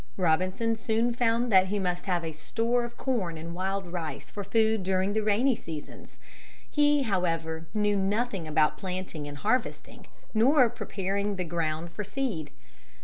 Robinson 0.17 0.75
soon 0.75 1.13
found 1.13 1.51
that 1.51 1.67
he 1.67 1.77
must 1.77 2.07
have 2.07 2.25
a 2.25 2.31
store 2.31 2.83
of 2.83 2.97
corn 2.97 3.37
and 3.37 3.53
wild 3.53 3.85
rice 3.93 4.31
for 4.31 4.43
food 4.43 4.81
during 4.81 5.13
the 5.13 5.21
rainy 5.21 5.55
seasons. 5.55 6.17
He, 6.67 7.03
however, 7.03 7.67
knew 7.75 7.95
nothing 7.95 8.47
about 8.47 8.79
planting 8.79 9.27
and 9.27 9.37
harvesting, 9.37 10.07
nor 10.33 10.71
preparing 10.71 11.35
the 11.35 11.45
ground 11.45 11.91
for 11.91 12.03
seed. 12.03 12.49